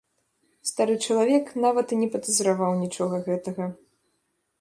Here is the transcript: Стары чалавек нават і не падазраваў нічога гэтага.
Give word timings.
Стары 0.69 0.95
чалавек 1.05 1.51
нават 1.65 1.87
і 1.97 1.99
не 2.01 2.07
падазраваў 2.15 2.73
нічога 2.83 3.15
гэтага. 3.29 3.69